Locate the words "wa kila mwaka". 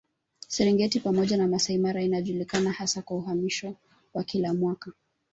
4.13-4.91